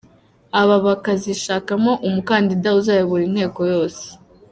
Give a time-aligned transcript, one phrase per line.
[0.61, 4.03] Aba bakazishakamo umukandida uzayobora inteko yose.